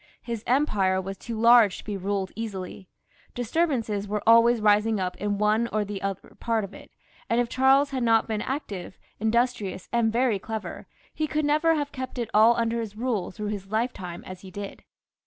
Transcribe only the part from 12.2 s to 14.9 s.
all imder his rule through his lifetime as he did.